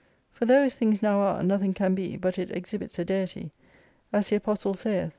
For 0.31 0.45
though 0.45 0.63
as 0.63 0.75
things 0.75 1.03
now 1.03 1.19
are, 1.19 1.43
nothing 1.43 1.75
can 1.75 1.93
be, 1.93 2.17
but 2.17 2.39
it 2.39 2.49
exhibits 2.49 2.97
a 2.97 3.05
Deity; 3.05 3.51
as 4.11 4.29
the 4.31 4.37
Apostle 4.37 4.73
saith. 4.73 5.09